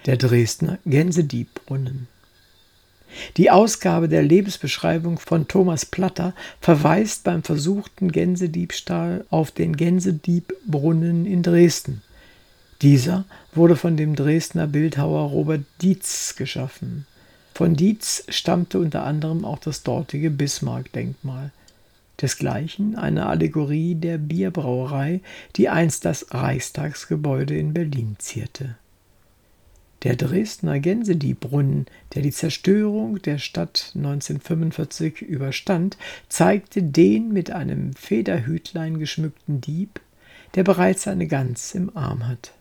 Der 0.05 0.17
Dresdner 0.17 0.79
Gänsediebrunnen 0.85 2.07
die 3.37 3.51
Ausgabe 3.51 4.07
der 4.07 4.23
Lebensbeschreibung 4.23 5.19
von 5.19 5.47
Thomas 5.47 5.85
Platter 5.85 6.33
verweist 6.59 7.23
beim 7.23 7.43
versuchten 7.43 8.11
Gänsediebstahl 8.11 9.25
auf 9.29 9.51
den 9.51 9.75
Gänsediebrunnen 9.75 11.25
in 11.25 11.43
Dresden. 11.43 12.01
Dieser 12.81 13.25
wurde 13.55 13.75
von 13.75 13.97
dem 13.97 14.15
Dresdner 14.15 14.67
Bildhauer 14.67 15.29
Robert 15.29 15.65
Dietz 15.81 16.35
geschaffen. 16.35 17.07
Von 17.55 17.75
Dietz 17.75 18.23
stammte 18.29 18.79
unter 18.79 19.03
anderem 19.03 19.45
auch 19.45 19.57
das 19.57 19.81
dortige 19.81 20.29
Bismarck-Denkmal. 20.29 21.51
Desgleichen 22.21 22.95
eine 22.95 23.25
Allegorie 23.25 23.95
der 23.95 24.19
Bierbrauerei, 24.19 25.21
die 25.55 25.69
einst 25.69 26.05
das 26.05 26.33
Reichstagsgebäude 26.33 27.57
in 27.57 27.73
Berlin 27.73 28.15
zierte. 28.19 28.75
Der 30.03 30.15
Dresdner 30.15 30.79
Gänsediebrunnen, 30.79 31.87
der 32.13 32.21
die 32.21 32.31
Zerstörung 32.31 33.19
der 33.23 33.39
Stadt 33.39 33.93
1945 33.95 35.23
überstand, 35.23 35.97
zeigte 36.29 36.83
den 36.83 37.33
mit 37.33 37.49
einem 37.49 37.93
Federhütlein 37.93 38.99
geschmückten 38.99 39.61
Dieb, 39.61 39.99
der 40.53 40.63
bereits 40.63 41.07
eine 41.07 41.25
Gans 41.25 41.73
im 41.73 41.97
Arm 41.97 42.27
hat. 42.27 42.53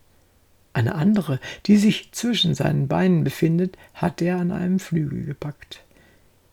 Eine 0.76 0.94
andere, 0.94 1.40
die 1.64 1.78
sich 1.78 2.10
zwischen 2.12 2.54
seinen 2.54 2.86
Beinen 2.86 3.24
befindet, 3.24 3.78
hat 3.94 4.20
er 4.20 4.36
an 4.36 4.50
einem 4.50 4.78
Flügel 4.78 5.24
gepackt. 5.24 5.82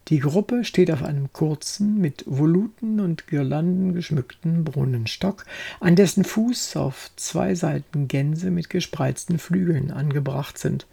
Die 0.08 0.20
Gruppe 0.20 0.64
steht 0.64 0.92
auf 0.92 1.04
einem 1.04 1.34
kurzen, 1.34 2.00
mit 2.00 2.24
Voluten 2.26 3.02
und 3.02 3.28
Girlanden 3.28 3.94
geschmückten 3.94 4.64
Brunnenstock, 4.64 5.44
an 5.82 5.98
dessen 5.98 6.24
Fuß 6.24 6.78
auf 6.78 7.12
zwei 7.18 7.54
Seiten 7.54 8.08
Gänse 8.08 8.50
mit 8.50 8.70
gespreizten 8.70 9.40
Flügeln 9.40 9.92
angebracht 9.92 10.58
sind, 10.58 10.88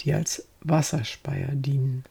die 0.00 0.12
als 0.12 0.44
Wasserspeier 0.62 1.52
dienen. 1.52 2.02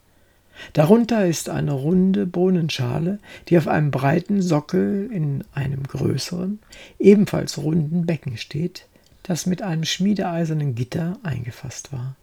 Darunter 0.72 1.27
ist 1.27 1.50
eine 1.50 1.74
runde 1.74 2.25
Brunnenschale, 2.25 3.20
die 3.50 3.58
auf 3.58 3.67
einem 3.67 3.91
breiten 3.91 4.41
Sockel 4.41 5.10
in 5.12 5.43
einem 5.53 5.84
größeren, 5.84 6.60
ebenfalls 7.00 7.58
runden 7.58 8.05
Becken 8.05 8.38
steht, 8.38 8.86
das 9.24 9.46
mit 9.46 9.62
einem 9.62 9.86
schmiedeeisernen 9.86 10.75
Gitter 10.75 11.18
eingefasst 11.24 11.92
war. 11.92 12.15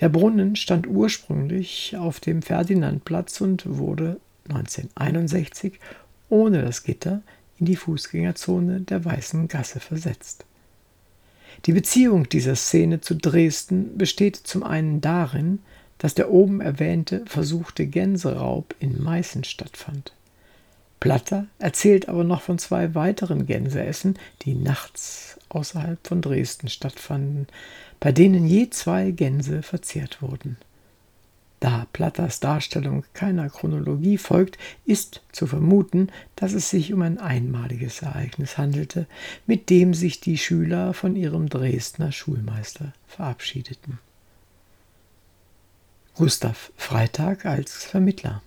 Der 0.00 0.08
Brunnen 0.08 0.56
stand 0.56 0.86
ursprünglich 0.86 1.96
auf 1.96 2.20
dem 2.20 2.42
Ferdinandplatz 2.42 3.40
und 3.40 3.64
wurde 3.66 4.20
1961 4.48 5.78
ohne 6.28 6.62
das 6.62 6.82
Gitter 6.82 7.22
in 7.58 7.66
die 7.66 7.76
Fußgängerzone 7.76 8.80
der 8.80 9.04
Weißen 9.04 9.48
Gasse 9.48 9.80
versetzt. 9.80 10.44
Die 11.66 11.72
Beziehung 11.72 12.28
dieser 12.28 12.56
Szene 12.56 13.00
zu 13.00 13.14
Dresden 13.14 13.96
besteht 13.96 14.36
zum 14.36 14.64
einen 14.64 15.00
darin, 15.00 15.60
dass 15.98 16.14
der 16.14 16.30
oben 16.30 16.60
erwähnte 16.60 17.22
versuchte 17.26 17.86
Gänseraub 17.86 18.74
in 18.80 19.02
Meißen 19.02 19.44
stattfand. 19.44 20.12
Platter 21.04 21.48
erzählt 21.58 22.08
aber 22.08 22.24
noch 22.24 22.40
von 22.40 22.58
zwei 22.58 22.94
weiteren 22.94 23.44
Gänseessen, 23.44 24.18
die 24.40 24.54
nachts 24.54 25.38
außerhalb 25.50 25.98
von 26.06 26.22
Dresden 26.22 26.70
stattfanden, 26.70 27.46
bei 28.00 28.10
denen 28.10 28.46
je 28.46 28.70
zwei 28.70 29.10
Gänse 29.10 29.62
verzehrt 29.62 30.22
wurden. 30.22 30.56
Da 31.60 31.86
Platters 31.92 32.40
Darstellung 32.40 33.04
keiner 33.12 33.50
Chronologie 33.50 34.16
folgt, 34.16 34.56
ist 34.86 35.20
zu 35.30 35.46
vermuten, 35.46 36.08
dass 36.36 36.54
es 36.54 36.70
sich 36.70 36.94
um 36.94 37.02
ein 37.02 37.18
einmaliges 37.18 38.00
Ereignis 38.00 38.56
handelte, 38.56 39.06
mit 39.46 39.68
dem 39.68 39.92
sich 39.92 40.20
die 40.20 40.38
Schüler 40.38 40.94
von 40.94 41.16
ihrem 41.16 41.50
Dresdner 41.50 42.12
Schulmeister 42.12 42.94
verabschiedeten. 43.08 43.98
Gustav 46.14 46.72
Freitag 46.78 47.44
als 47.44 47.84
Vermittler 47.84 48.40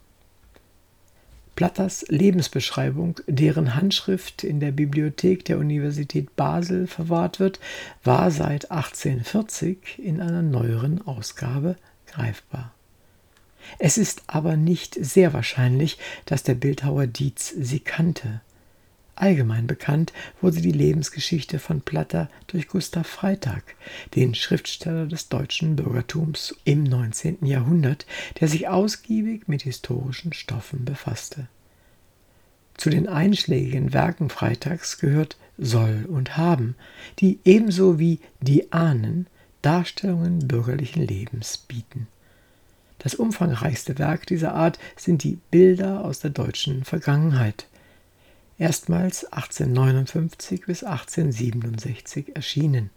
Platters 1.57 2.05
Lebensbeschreibung, 2.07 3.19
deren 3.25 3.73
Handschrift 3.73 4.43
in 4.43 4.59
der 4.59 4.71
Bibliothek 4.71 5.43
der 5.43 5.57
Universität 5.57 6.35
Basel 6.35 6.85
verwahrt 6.85 7.39
wird, 7.39 7.59
war 8.03 8.29
seit 8.29 8.69
1840 8.69 9.97
in 9.97 10.21
einer 10.21 10.43
neueren 10.43 11.01
Ausgabe 11.07 11.75
greifbar. 12.05 12.75
Es 13.79 13.97
ist 13.97 14.21
aber 14.27 14.55
nicht 14.55 15.03
sehr 15.03 15.33
wahrscheinlich, 15.33 15.97
dass 16.25 16.43
der 16.43 16.53
Bildhauer 16.53 17.07
Dietz 17.07 17.55
sie 17.59 17.79
kannte. 17.79 18.41
Allgemein 19.19 19.65
bekannt 19.65 20.13
wurde 20.41 20.61
die 20.61 20.71
Lebensgeschichte 20.71 21.57
von 21.57 21.81
Platter 21.81 22.29
durch 22.45 22.67
Gustav 22.67 23.07
Freitag, 23.07 23.63
den 24.13 24.35
Schriftsteller 24.35 25.07
des 25.07 25.27
deutschen 25.27 25.75
Bürgertums 25.75 26.55
im 26.65 26.83
19. 26.83 27.43
Jahrhundert, 27.43 28.05
der 28.39 28.47
sich 28.47 28.67
ausgiebig 28.67 29.47
mit 29.47 29.63
historischen 29.63 30.33
Stoffen 30.33 30.85
befasste. 30.85 31.47
Zu 32.77 32.91
den 32.91 33.07
einschlägigen 33.07 33.91
Werken 33.91 34.29
Freitags 34.29 34.99
gehört 34.99 35.35
Soll 35.57 36.05
und 36.07 36.37
Haben, 36.37 36.75
die 37.17 37.39
ebenso 37.43 37.97
wie 37.97 38.19
die 38.39 38.71
Ahnen 38.71 39.25
Darstellungen 39.63 40.47
bürgerlichen 40.47 41.01
Lebens 41.01 41.57
bieten. 41.57 42.05
Das 42.99 43.15
umfangreichste 43.15 43.97
Werk 43.97 44.27
dieser 44.27 44.53
Art 44.53 44.77
sind 44.95 45.23
die 45.23 45.39
Bilder 45.49 46.05
aus 46.05 46.19
der 46.19 46.29
deutschen 46.29 46.83
Vergangenheit, 46.83 47.65
erstmals 48.57 49.25
1859 49.25 50.65
bis 50.65 50.83
1867 50.83 52.35
erschienen. 52.35 52.89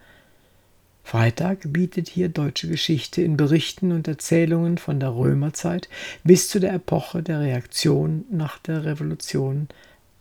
Freitag 1.02 1.72
bietet 1.72 2.08
hier 2.08 2.28
deutsche 2.28 2.68
Geschichte 2.68 3.22
in 3.22 3.36
Berichten 3.36 3.90
und 3.92 4.06
Erzählungen 4.06 4.78
von 4.78 5.00
der 5.00 5.12
Römerzeit 5.14 5.88
bis 6.22 6.48
zu 6.48 6.60
der 6.60 6.74
Epoche 6.74 7.22
der 7.22 7.40
Reaktion 7.40 8.24
nach 8.30 8.58
der 8.58 8.84
Revolution 8.84 9.68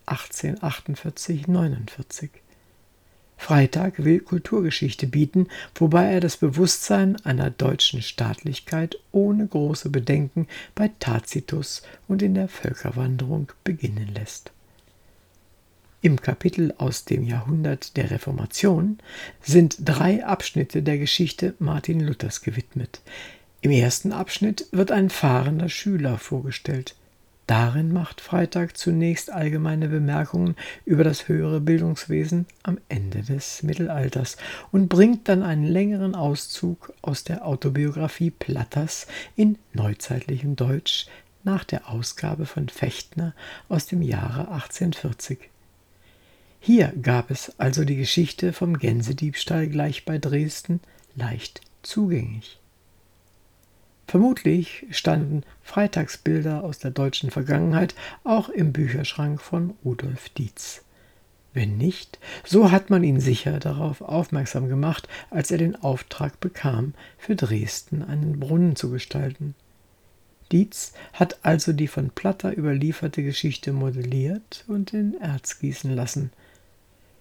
1848-49. 0.08 2.29
Freitag 3.38 4.03
will 4.03 4.19
Kulturgeschichte 4.19 5.08
bieten, 5.08 5.48
wobei 5.75 6.12
er 6.12 6.19
das 6.19 6.36
Bewusstsein 6.38 7.15
einer 7.24 7.51
deutschen 7.51 8.01
Staatlichkeit 8.01 8.98
ohne 9.12 9.48
große 9.48 9.89
Bedenken 9.89 10.48
bei 10.75 10.91
Tacitus 11.00 11.84
und 12.08 12.22
in 12.22 12.34
der 12.34 12.50
Völkerwanderung 12.50 13.51
beginnen 13.63 14.13
lässt. 14.13 14.51
Im 16.01 16.21
Kapitel 16.21 16.73
aus 16.77 17.03
dem 17.03 17.23
Jahrhundert 17.25 17.97
der 17.97 18.09
Reformation 18.09 18.99
sind 19.41 19.77
drei 19.83 20.25
Abschnitte 20.25 20.81
der 20.81 20.97
Geschichte 20.97 21.55
Martin 21.59 21.99
Luthers 21.99 22.41
gewidmet. 22.41 23.01
Im 23.59 23.71
ersten 23.71 24.13
Abschnitt 24.13 24.67
wird 24.71 24.93
ein 24.93 25.09
fahrender 25.09 25.67
Schüler 25.67 26.17
vorgestellt. 26.17 26.95
Darin 27.47 27.91
macht 27.91 28.21
Freitag 28.21 28.77
zunächst 28.77 29.29
allgemeine 29.29 29.89
Bemerkungen 29.89 30.55
über 30.85 31.03
das 31.03 31.27
höhere 31.27 31.59
Bildungswesen 31.59 32.45
am 32.63 32.77
Ende 32.87 33.23
des 33.23 33.63
Mittelalters 33.63 34.37
und 34.71 34.87
bringt 34.87 35.27
dann 35.27 35.43
einen 35.43 35.65
längeren 35.65 36.15
Auszug 36.15 36.93
aus 37.01 37.25
der 37.25 37.45
Autobiografie 37.45 38.29
Platters 38.29 39.05
in 39.35 39.57
neuzeitlichem 39.73 40.55
Deutsch 40.55 41.07
nach 41.43 41.65
der 41.65 41.89
Ausgabe 41.89 42.45
von 42.45 42.69
Fechtner 42.69 43.33
aus 43.67 43.85
dem 43.87 44.01
Jahre 44.01 44.47
1840. 44.51 45.49
Hier 46.61 46.93
gab 47.01 47.31
es 47.31 47.57
also 47.57 47.85
die 47.85 47.95
Geschichte 47.95 48.51
vom 48.51 48.77
Gänsediebstahl 48.77 49.67
gleich 49.67 50.03
bei 50.05 50.17
Dresden 50.17 50.81
leicht 51.15 51.61
zugänglich. 51.83 52.59
Vermutlich 54.07 54.85
standen 54.91 55.43
Freitagsbilder 55.61 56.63
aus 56.63 56.79
der 56.79 56.91
deutschen 56.91 57.31
Vergangenheit 57.31 57.95
auch 58.23 58.49
im 58.49 58.73
Bücherschrank 58.73 59.41
von 59.41 59.73
Rudolf 59.85 60.29
Dietz. 60.29 60.83
Wenn 61.53 61.77
nicht, 61.77 62.19
so 62.43 62.71
hat 62.71 62.89
man 62.89 63.03
ihn 63.03 63.19
sicher 63.19 63.59
darauf 63.59 64.01
aufmerksam 64.01 64.67
gemacht, 64.67 65.07
als 65.29 65.51
er 65.51 65.57
den 65.57 65.75
Auftrag 65.75 66.39
bekam, 66.39 66.93
für 67.17 67.35
Dresden 67.35 68.03
einen 68.03 68.39
Brunnen 68.39 68.75
zu 68.75 68.91
gestalten. 68.91 69.55
Dietz 70.51 70.93
hat 71.13 71.39
also 71.43 71.71
die 71.71 71.87
von 71.87 72.09
Platter 72.09 72.55
überlieferte 72.55 73.23
Geschichte 73.23 73.71
modelliert 73.71 74.65
und 74.67 74.93
in 74.93 75.15
Erz 75.21 75.59
gießen 75.59 75.95
lassen– 75.95 76.31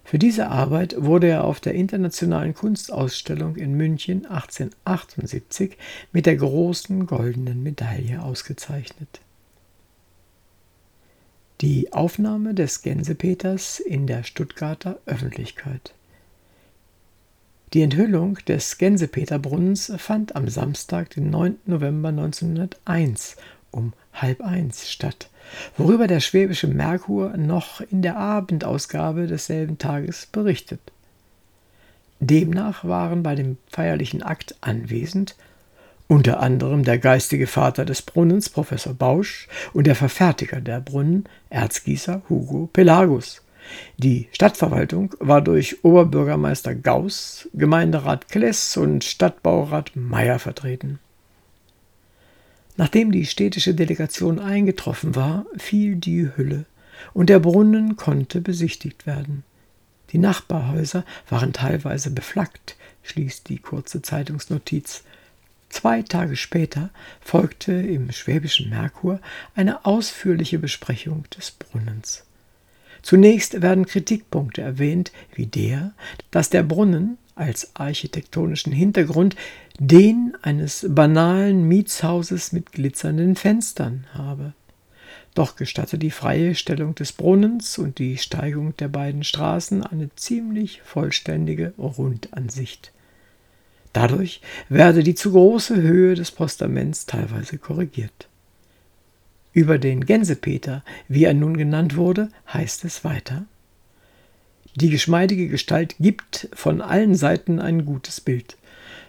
für 0.09 0.19
diese 0.19 0.49
Arbeit 0.49 0.95
wurde 0.97 1.27
er 1.27 1.45
auf 1.45 1.61
der 1.61 1.75
Internationalen 1.75 2.55
Kunstausstellung 2.55 3.57
in 3.57 3.75
München 3.75 4.25
1878 4.25 5.77
mit 6.13 6.25
der 6.25 6.37
großen 6.37 7.07
goldenen 7.07 7.63
Medaille 7.63 8.23
ausgezeichnet. 8.23 9.21
Die 11.61 11.93
Aufnahme 11.93 12.55
des 12.55 12.81
Gänsepeters 12.81 13.81
in 13.81 14.07
der 14.07 14.23
Stuttgarter 14.23 14.99
Öffentlichkeit. 15.05 15.93
Die 17.75 17.83
Enthüllung 17.83 18.39
des 18.47 18.79
Gänsepeterbrunnens 18.79 19.93
fand 19.99 20.37
am 20.37 20.49
Samstag, 20.49 21.11
den 21.11 21.29
9. 21.29 21.59
November 21.67 22.09
1901 22.09 23.37
um 23.71 23.93
halb 24.23 24.41
eins 24.41 24.91
statt, 24.91 25.29
worüber 25.77 26.07
der 26.07 26.21
Schwäbische 26.21 26.67
Merkur 26.67 27.37
noch 27.37 27.81
in 27.81 28.03
der 28.03 28.17
Abendausgabe 28.17 29.27
desselben 29.27 29.79
Tages 29.79 30.27
berichtet. 30.27 30.81
Demnach 32.21 32.85
waren 32.85 33.23
bei 33.23 33.35
dem 33.35 33.59
feierlichen 33.71 34.23
Akt 34.23 34.57
anwesend 34.61 35.37
unter 36.09 36.41
anderem 36.41 36.85
der 36.85 36.99
geistige 36.99 37.47
Vater 37.47 37.85
des 37.85 38.01
Brunnens, 38.01 38.49
Professor 38.49 38.95
Bausch, 38.95 39.47
und 39.75 39.87
der 39.87 39.95
Verfertiger 39.95 40.61
der 40.61 40.81
Brunnen, 40.81 41.27
Erzgießer 41.51 42.23
Hugo 42.29 42.69
Pelagus. 42.73 43.43
Die 43.99 44.29
Stadtverwaltung 44.33 45.15
war 45.21 45.43
durch 45.43 45.85
Oberbürgermeister 45.85 46.75
Gauss, 46.75 47.47
Gemeinderat 47.53 48.29
Kless 48.29 48.79
und 48.79 49.05
Stadtbaurat 49.05 49.95
Meyer 49.95 50.39
vertreten. 50.39 50.99
Nachdem 52.79 53.11
die 53.11 53.27
städtische 53.27 53.75
Delegation 53.75 54.39
eingetroffen 54.39 55.17
war, 55.17 55.47
fiel 55.57 55.97
die 55.97 56.31
Hülle 56.37 56.65
und 57.13 57.29
der 57.29 57.41
Brunnen 57.41 57.97
konnte 57.97 58.41
besichtigt 58.41 59.05
werden. 59.05 59.43
Die 60.11 60.19
Nachbarhäuser 60.19 61.05
waren 61.29 61.53
teilweise 61.53 62.11
beflaggt, 62.11 62.77
schließt 63.03 63.49
die 63.49 63.59
kurze 63.59 64.01
Zeitungsnotiz. 64.01 65.03
Zwei 65.69 66.03
Tage 66.03 66.37
später 66.37 66.91
folgte 67.21 67.73
im 67.73 68.13
Schwäbischen 68.13 68.71
Merkur 68.71 69.21
eine 69.57 69.85
ausführliche 69.85 70.61
Besprechung 70.61 71.25
des 71.37 71.51
Brunnens. 71.51 72.25
Zunächst 73.03 73.61
werden 73.61 73.87
Kritikpunkte 73.87 74.63
erwähnt, 74.63 75.11
wie 75.35 75.47
der, 75.47 75.95
dass 76.31 76.49
der 76.49 76.63
Brunnen 76.63 77.19
als 77.39 77.75
architektonischen 77.75 78.73
Hintergrund 78.73 79.37
den 79.79 80.37
eines 80.43 80.85
banalen 80.89 81.67
Mietshauses 81.69 82.53
mit 82.53 82.73
glitzernden 82.73 83.37
Fenstern 83.37 84.07
habe. 84.13 84.53
Doch 85.35 85.55
gestatte 85.55 85.99
die 85.99 86.11
freie 86.11 86.55
Stellung 86.55 86.95
des 86.95 87.13
Brunnens 87.13 87.79
und 87.79 87.99
die 87.99 88.19
Steigung 88.19 88.77
der 88.77 88.89
beiden 88.89 89.23
Straßen 89.23 89.85
eine 89.85 90.11
ziemlich 90.17 90.83
vollständige 90.83 91.75
Rundansicht. 91.79 92.93
Dadurch 93.93 94.41
werde 94.69 95.03
die 95.03 95.15
zu 95.15 95.31
große 95.33 95.81
Höhe 95.81 96.15
des 96.15 96.33
Postaments 96.33 97.07
teilweise 97.07 97.59
korrigiert. 97.59 98.29
Über 99.53 99.79
den 99.79 100.05
Gänsepeter, 100.05 100.85
wie 101.09 101.25
er 101.25 101.35
nun 101.35 101.57
genannt 101.57 101.97
wurde, 101.97 102.31
heißt 102.53 102.85
es 102.85 103.05
weiter. 103.05 103.47
Die 104.81 104.91
geschmeidige 104.91 105.49
Gestalt 105.49 105.97
gibt 105.99 106.49
von 106.53 106.81
allen 106.81 107.17
Seiten 107.17 107.59
ein 107.59 107.85
gutes 107.85 108.21
Bild. 108.21 108.57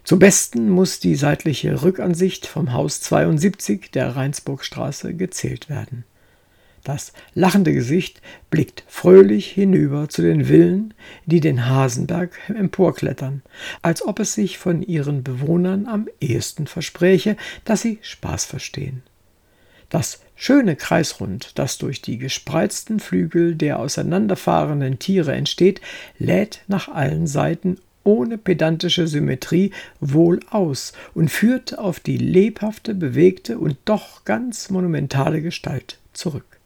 Zum 0.04 0.18
Besten 0.18 0.68
muss 0.68 1.00
die 1.00 1.14
seitliche 1.14 1.84
Rückansicht 1.84 2.48
vom 2.48 2.74
Haus 2.74 3.02
72 3.02 3.92
der 3.92 4.16
Rheinsburgstraße 4.16 5.14
gezählt 5.14 5.70
werden. 5.70 6.06
Das 6.84 7.14
lachende 7.36 7.72
Gesicht 7.72 8.20
blickt 8.50 8.84
fröhlich 8.88 9.52
hinüber 9.52 10.10
zu 10.10 10.24
den 10.24 10.46
Villen, 10.46 10.96
die 11.28 11.40
den 11.40 11.68
Hasenberg 11.68 12.32
emporklettern, 12.48 13.44
als 13.84 14.02
ob 14.02 14.20
es 14.20 14.34
sich 14.34 14.58
von 14.58 14.82
ihren 14.82 15.22
Bewohnern 15.22 15.86
am 15.86 16.08
ehesten 16.20 16.66
verspräche, 16.66 17.38
dass 17.64 17.82
sie 17.82 18.00
Spaß 18.02 18.46
verstehen. 18.46 19.04
Das 19.90 20.22
schöne 20.36 20.76
Kreisrund, 20.76 21.52
das 21.56 21.78
durch 21.78 22.02
die 22.02 22.18
gespreizten 22.18 23.00
Flügel 23.00 23.56
der 23.56 23.80
auseinanderfahrenden 23.80 25.00
Tiere 25.00 25.34
entsteht, 25.34 25.82
lädt 26.18 26.62
nach 26.68 26.88
allen 26.88 27.28
Seiten 27.28 27.78
ohne 28.04 28.38
pedantische 28.38 29.08
Symmetrie 29.08 29.72
wohl 30.00 30.40
aus 30.50 30.94
und 31.14 31.30
führt 31.30 31.78
auf 31.78 32.00
die 32.00 32.18
lebhafte, 32.18 32.96
bewegte 32.96 33.60
und 33.60 33.78
doch 33.86 34.26
ganz 34.26 34.70
monumentale 34.70 35.42
Gestalt 35.42 35.98
zurück. 36.14 36.59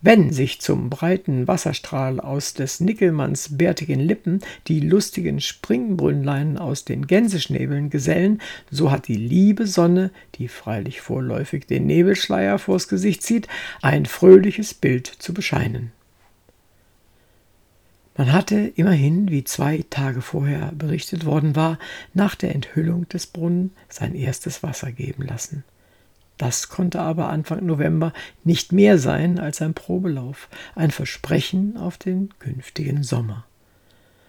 Wenn 0.00 0.32
sich 0.32 0.60
zum 0.60 0.90
breiten 0.90 1.48
Wasserstrahl 1.48 2.20
aus 2.20 2.54
des 2.54 2.80
Nickelmanns 2.80 3.56
bärtigen 3.56 3.98
Lippen 3.98 4.40
die 4.68 4.80
lustigen 4.80 5.40
Springbrünnlein 5.40 6.56
aus 6.56 6.84
den 6.84 7.06
Gänseschnäbeln 7.06 7.90
gesellen, 7.90 8.40
so 8.70 8.92
hat 8.92 9.08
die 9.08 9.16
liebe 9.16 9.66
Sonne, 9.66 10.10
die 10.36 10.48
freilich 10.48 11.00
vorläufig 11.00 11.66
den 11.66 11.86
Nebelschleier 11.86 12.58
vors 12.58 12.88
Gesicht 12.88 13.22
zieht, 13.22 13.48
ein 13.82 14.06
fröhliches 14.06 14.74
Bild 14.74 15.06
zu 15.06 15.34
bescheinen. 15.34 15.92
Man 18.16 18.32
hatte 18.32 18.72
immerhin, 18.74 19.30
wie 19.30 19.44
zwei 19.44 19.84
Tage 19.90 20.22
vorher 20.22 20.72
berichtet 20.72 21.24
worden 21.24 21.54
war, 21.54 21.78
nach 22.14 22.34
der 22.34 22.54
Enthüllung 22.54 23.08
des 23.08 23.26
Brunnen 23.26 23.72
sein 23.88 24.14
erstes 24.14 24.62
Wasser 24.64 24.90
geben 24.90 25.24
lassen. 25.24 25.62
Das 26.38 26.68
konnte 26.68 27.00
aber 27.00 27.28
Anfang 27.28 27.66
November 27.66 28.12
nicht 28.44 28.72
mehr 28.72 28.98
sein 28.98 29.40
als 29.40 29.60
ein 29.60 29.74
Probelauf, 29.74 30.48
ein 30.76 30.92
Versprechen 30.92 31.76
auf 31.76 31.98
den 31.98 32.30
künftigen 32.38 33.02
Sommer. 33.02 33.44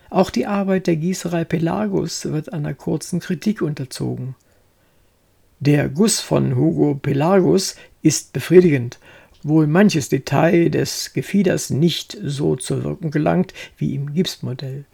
Auch 0.10 0.32
die 0.32 0.48
Arbeit 0.48 0.88
der 0.88 0.96
Gießerei 0.96 1.46
Pelagus 1.46 2.26
wird 2.26 2.52
einer 2.52 2.74
kurzen 2.74 3.20
Kritik 3.20 3.62
unterzogen. 3.62 4.36
Der 5.60 5.88
Guss 5.88 6.20
von 6.20 6.56
Hugo 6.56 6.96
Pelagus 6.96 7.76
ist 8.02 8.34
befriedigend, 8.34 8.98
wohl 9.44 9.68
manches 9.68 10.10
Detail 10.10 10.70
des 10.70 11.14
Gefieders 11.14 11.70
nicht 11.70 12.18
so 12.24 12.56
zur 12.56 12.84
Wirkung 12.84 13.12
gelangt 13.12 13.54
wie 13.78 13.94
im 13.94 14.14
Gipsmodell. 14.14 14.86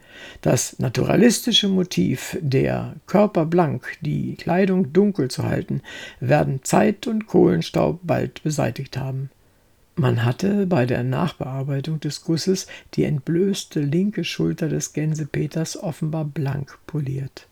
Das 0.42 0.80
naturalistische 0.80 1.68
Motiv, 1.68 2.38
der 2.42 2.96
Körper 3.08 3.46
blank, 3.46 3.98
die 4.02 4.36
Kleidung 4.36 4.94
dunkel 4.94 5.30
zu 5.30 5.44
halten, 5.44 5.82
werden 6.20 6.62
Zeit 6.64 7.08
und 7.08 7.28
Kohlenstaub 7.28 8.00
bald 8.04 8.44
beseitigt 8.44 8.98
haben. 8.98 9.30
Man 9.96 10.26
hatte 10.26 10.66
bei 10.66 10.86
der 10.86 11.04
Nachbearbeitung 11.04 12.02
des 12.02 12.24
Gusses 12.24 12.68
die 12.96 13.06
entblößte 13.06 13.80
linke 13.80 14.26
Schulter 14.26 14.68
des 14.68 14.92
Gänsepeters 14.92 15.82
offenbar 15.82 16.26
blank 16.26 16.78
poliert. 16.86 17.48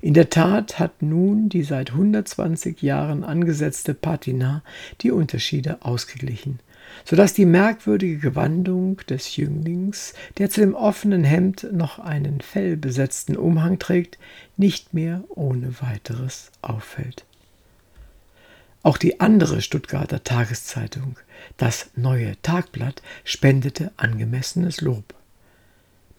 In 0.00 0.14
der 0.14 0.30
Tat 0.30 0.78
hat 0.78 1.02
nun 1.02 1.48
die 1.48 1.62
seit 1.64 1.90
120 1.90 2.82
Jahren 2.82 3.24
angesetzte 3.24 3.94
Patina 3.94 4.62
die 5.00 5.10
Unterschiede 5.10 5.78
ausgeglichen 5.82 6.60
so 7.04 7.16
dass 7.16 7.34
die 7.34 7.46
merkwürdige 7.46 8.18
Gewandung 8.18 8.98
des 9.08 9.36
Jünglings, 9.36 10.14
der 10.38 10.50
zu 10.50 10.60
dem 10.60 10.74
offenen 10.74 11.24
Hemd 11.24 11.68
noch 11.72 11.98
einen 11.98 12.40
fellbesetzten 12.40 13.36
Umhang 13.36 13.78
trägt, 13.78 14.18
nicht 14.56 14.94
mehr 14.94 15.24
ohne 15.28 15.80
weiteres 15.80 16.50
auffällt. 16.62 17.24
Auch 18.82 18.98
die 18.98 19.20
andere 19.20 19.62
Stuttgarter 19.62 20.24
Tageszeitung, 20.24 21.16
das 21.56 21.90
Neue 21.94 22.40
Tagblatt, 22.42 23.02
spendete 23.24 23.92
angemessenes 23.96 24.80
Lob. 24.80 25.14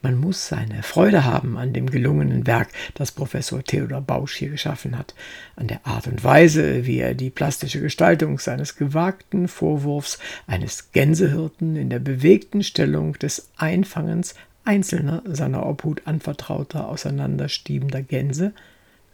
Man 0.04 0.18
muss 0.18 0.50
seine 0.50 0.84
Freude 0.84 1.24
haben 1.24 1.58
an 1.58 1.72
dem 1.72 1.90
gelungenen 1.90 2.46
Werk, 2.46 2.68
das 2.94 3.14
Professor 3.14 3.64
Theodor 3.64 4.02
Bausch 4.02 4.36
hier 4.36 4.50
geschaffen 4.50 4.98
hat, 4.98 5.16
an 5.56 5.68
der 5.68 5.88
Art 5.88 6.08
und 6.08 6.26
Weise, 6.26 6.86
wie 6.86 7.00
er 7.00 7.16
die 7.16 7.30
plastische 7.30 7.80
Gestaltung 7.80 8.38
seines 8.38 8.76
gewagten 8.76 9.48
Vorwurfs 9.48 10.20
eines 10.46 10.92
Gänsehirten 10.92 11.78
in 11.78 11.90
der 11.90 12.00
bewegten 12.00 12.64
Stellung 12.64 13.14
des 13.14 13.50
Einfangens 13.56 14.36
einzelner 14.66 15.24
seiner 15.26 15.66
Obhut 15.66 16.02
anvertrauter 16.06 16.90
auseinanderstiebender 16.90 18.02
Gänse 18.02 18.52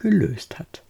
gelöst 0.00 0.58
hat 0.58 0.82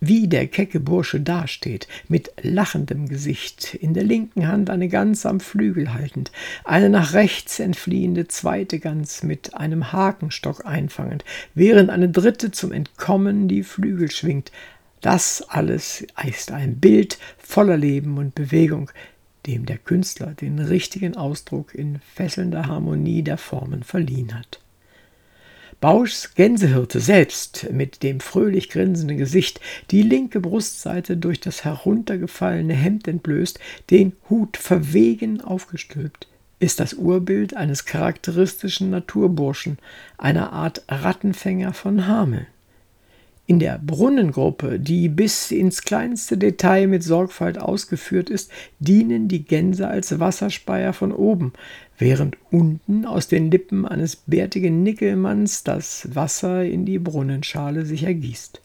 wie 0.00 0.28
der 0.28 0.46
kecke 0.46 0.80
Bursche 0.80 1.20
dasteht, 1.20 1.88
mit 2.08 2.32
lachendem 2.42 3.08
Gesicht, 3.08 3.74
in 3.74 3.94
der 3.94 4.04
linken 4.04 4.48
Hand 4.48 4.70
eine 4.70 4.88
Gans 4.88 5.26
am 5.26 5.40
Flügel 5.40 5.94
haltend, 5.94 6.32
eine 6.64 6.88
nach 6.88 7.12
rechts 7.12 7.60
entfliehende 7.60 8.28
zweite 8.28 8.78
Gans 8.78 9.22
mit 9.22 9.54
einem 9.54 9.92
Hakenstock 9.92 10.66
einfangend, 10.66 11.24
während 11.54 11.90
eine 11.90 12.08
dritte 12.08 12.50
zum 12.50 12.72
Entkommen 12.72 13.48
die 13.48 13.62
Flügel 13.62 14.10
schwingt. 14.10 14.52
Das 15.00 15.42
alles 15.48 16.06
ist 16.26 16.50
ein 16.50 16.76
Bild 16.80 17.18
voller 17.38 17.76
Leben 17.76 18.16
und 18.16 18.34
Bewegung, 18.34 18.90
dem 19.46 19.66
der 19.66 19.78
Künstler 19.78 20.28
den 20.28 20.58
richtigen 20.58 21.16
Ausdruck 21.16 21.74
in 21.74 22.00
fesselnder 22.14 22.66
Harmonie 22.66 23.22
der 23.22 23.36
Formen 23.36 23.82
verliehen 23.82 24.34
hat. 24.34 24.63
Bauschs 25.84 26.34
Gänsehirte 26.34 26.98
selbst 26.98 27.68
mit 27.70 28.02
dem 28.02 28.20
fröhlich 28.20 28.70
grinsenden 28.70 29.18
Gesicht, 29.18 29.60
die 29.90 30.00
linke 30.00 30.40
Brustseite 30.40 31.18
durch 31.18 31.40
das 31.40 31.62
heruntergefallene 31.62 32.72
Hemd 32.72 33.06
entblößt, 33.06 33.60
den 33.90 34.14
Hut 34.30 34.56
verwegen 34.56 35.42
aufgestülpt, 35.42 36.26
ist 36.58 36.80
das 36.80 36.94
Urbild 36.94 37.54
eines 37.54 37.84
charakteristischen 37.84 38.88
Naturburschen, 38.88 39.76
einer 40.16 40.54
Art 40.54 40.82
Rattenfänger 40.88 41.74
von 41.74 42.06
Hameln. 42.06 42.46
In 43.46 43.58
der 43.58 43.78
Brunnengruppe, 43.78 44.80
die 44.80 45.10
bis 45.10 45.50
ins 45.50 45.82
kleinste 45.82 46.38
Detail 46.38 46.86
mit 46.86 47.02
Sorgfalt 47.02 47.58
ausgeführt 47.58 48.30
ist, 48.30 48.50
dienen 48.78 49.28
die 49.28 49.44
Gänse 49.44 49.86
als 49.86 50.18
Wasserspeier 50.18 50.94
von 50.94 51.12
oben, 51.12 51.52
während 51.98 52.38
unten 52.50 53.04
aus 53.04 53.28
den 53.28 53.50
Lippen 53.50 53.86
eines 53.86 54.16
bärtigen 54.16 54.82
Nickelmanns 54.82 55.62
das 55.62 56.14
Wasser 56.14 56.64
in 56.64 56.86
die 56.86 56.98
Brunnenschale 56.98 57.84
sich 57.84 58.04
ergießt. 58.04 58.62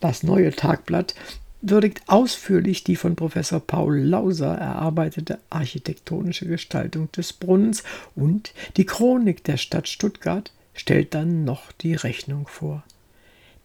Das 0.00 0.22
neue 0.22 0.52
Tagblatt 0.52 1.14
würdigt 1.60 2.02
ausführlich 2.06 2.82
die 2.82 2.96
von 2.96 3.14
Professor 3.14 3.60
Paul 3.60 3.98
Lauser 3.98 4.54
erarbeitete 4.54 5.38
architektonische 5.50 6.46
Gestaltung 6.46 7.10
des 7.12 7.32
Brunnens 7.34 7.82
und 8.14 8.54
die 8.76 8.86
Chronik 8.86 9.44
der 9.44 9.56
Stadt 9.58 9.88
Stuttgart 9.88 10.52
stellt 10.78 11.14
dann 11.14 11.44
noch 11.44 11.72
die 11.72 11.94
Rechnung 11.94 12.46
vor. 12.46 12.84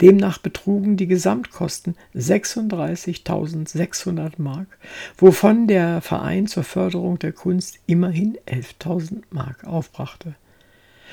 Demnach 0.02 0.39
betrugen 0.39 0.97
die 0.97 1.06
Gesamtkosten 1.08 1.95
36.600 2.15 4.34
Mark, 4.38 4.80
wovon 5.17 5.67
der 5.67 6.02
Verein 6.02 6.47
zur 6.47 6.63
Förderung 6.63 7.19
der 7.19 7.32
Kunst 7.32 7.78
immerhin 7.86 8.38
11.000 8.47 9.21
Mark 9.30 9.63
aufbrachte. 9.63 10.34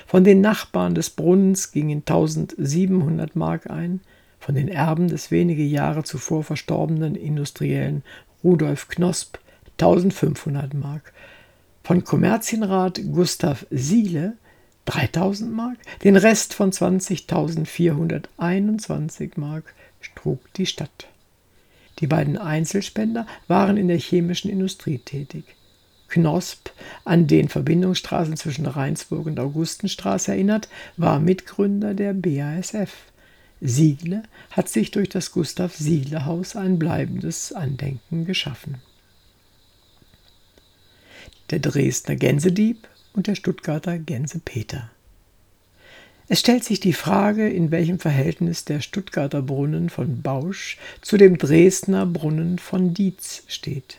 Von 0.06 0.24
den 0.24 0.40
Nachbarn 0.40 0.94
des 0.94 1.10
Brunnens 1.10 1.72
gingen 1.72 2.02
1.700 2.02 3.32
Mark 3.34 3.70
ein, 3.70 4.00
von 4.38 4.54
den 4.54 4.68
Erben 4.68 5.08
des 5.08 5.30
wenige 5.30 5.64
Jahre 5.64 6.02
zuvor 6.02 6.42
verstorbenen 6.42 7.14
Industriellen 7.14 8.02
Rudolf 8.42 8.88
Knosp 8.88 9.36
1500 9.78 10.72
Mark, 10.72 11.12
von 11.84 12.04
Kommerzienrat 12.04 13.02
Gustav 13.12 13.66
Siele 13.70 14.38
3000 14.86 15.52
Mark. 15.52 15.76
Den 16.04 16.16
Rest 16.16 16.54
von 16.54 16.72
20.421 16.72 19.32
Mark 19.36 19.74
trug 20.14 20.40
die 20.54 20.66
Stadt. 20.66 21.08
Die 21.98 22.06
beiden 22.06 22.38
Einzelspender 22.38 23.26
waren 23.46 23.76
in 23.76 23.88
der 23.88 23.98
chemischen 23.98 24.50
Industrie 24.50 24.98
tätig. 24.98 25.44
Knosp, 26.08 26.70
an 27.04 27.26
den 27.26 27.48
Verbindungsstraßen 27.48 28.36
zwischen 28.36 28.66
Rheinsburg 28.66 29.26
und 29.26 29.38
Augustenstraße 29.38 30.32
erinnert, 30.32 30.68
war 30.96 31.20
Mitgründer 31.20 31.94
der 31.94 32.14
BASF. 32.14 32.90
Siegle 33.60 34.22
hat 34.50 34.68
sich 34.68 34.90
durch 34.90 35.10
das 35.10 35.32
Gustav 35.32 35.74
Siegle 35.74 36.24
Haus 36.24 36.56
ein 36.56 36.78
bleibendes 36.78 37.52
Andenken 37.52 38.24
geschaffen. 38.24 38.76
Der 41.50 41.58
Dresdner 41.58 42.16
Gänsedieb 42.16 42.88
und 43.12 43.26
der 43.26 43.34
Stuttgarter 43.34 43.98
Gänsepeter. 43.98 44.90
Es 46.28 46.38
stellt 46.38 46.62
sich 46.62 46.78
die 46.78 46.92
Frage, 46.92 47.48
in 47.48 47.72
welchem 47.72 47.98
Verhältnis 47.98 48.64
der 48.64 48.80
Stuttgarter 48.80 49.42
Brunnen 49.42 49.90
von 49.90 50.22
Bausch 50.22 50.78
zu 51.00 51.16
dem 51.16 51.38
Dresdner 51.38 52.06
Brunnen 52.06 52.60
von 52.60 52.94
Dietz 52.94 53.42
steht. 53.48 53.98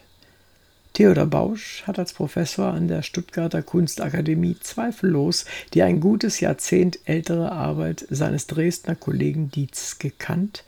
Theodor 0.94 1.26
Bausch 1.26 1.84
hat 1.88 2.00
als 2.00 2.14
Professor 2.14 2.74
an 2.74 2.88
der 2.88 3.02
Stuttgarter 3.02 3.62
Kunstakademie 3.62 4.58
zweifellos 4.60 5.46
die 5.74 5.84
ein 5.84 6.00
gutes 6.00 6.40
Jahrzehnt 6.40 7.00
ältere 7.06 7.52
Arbeit 7.52 8.06
seines 8.10 8.48
Dresdner 8.48 8.96
Kollegen 8.96 9.52
Dietz 9.52 10.00
gekannt 10.00 10.64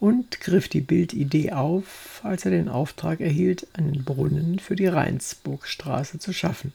und 0.00 0.40
griff 0.40 0.68
die 0.68 0.80
Bildidee 0.80 1.52
auf, 1.52 2.20
als 2.22 2.44
er 2.44 2.52
den 2.52 2.68
Auftrag 2.68 3.20
erhielt, 3.20 3.66
einen 3.72 4.04
Brunnen 4.04 4.58
für 4.58 4.76
die 4.76 4.86
Rheinsburgstraße 4.86 6.18
zu 6.18 6.32
schaffen. 6.32 6.72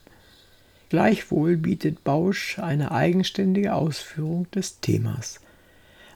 Gleichwohl 0.88 1.56
bietet 1.56 2.04
Bausch 2.04 2.58
eine 2.58 2.92
eigenständige 2.92 3.74
Ausführung 3.74 4.50
des 4.52 4.80
Themas. 4.80 5.40